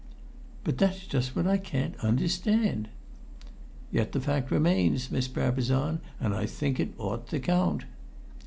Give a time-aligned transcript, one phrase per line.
[0.63, 2.89] "But that's just what I can't understand!"
[3.91, 7.83] "Yet the fact remains, Miss Brabazon, and I think it ought to count."